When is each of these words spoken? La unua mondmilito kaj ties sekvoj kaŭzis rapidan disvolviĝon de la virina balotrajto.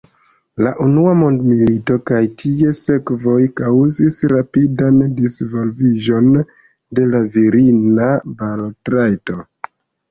La 0.67 0.69
unua 0.85 1.11
mondmilito 1.17 1.97
kaj 2.11 2.21
ties 2.43 2.81
sekvoj 2.87 3.37
kaŭzis 3.61 4.19
rapidan 4.35 4.99
disvolviĝon 5.23 6.33
de 6.41 7.09
la 7.15 7.25
virina 7.39 8.11
balotrajto. 8.45 9.41